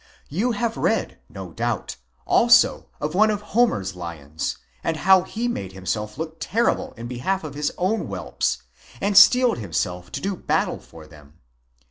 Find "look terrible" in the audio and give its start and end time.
6.17-6.93